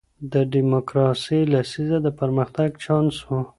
د 0.31 0.33
ډیموکراسۍ 0.53 1.41
لسیزه 1.53 1.97
د 2.05 2.07
پرمختګ 2.19 2.69
چانس 2.83 3.15
و. 3.27 3.29